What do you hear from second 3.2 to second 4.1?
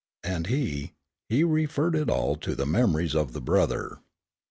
the brother.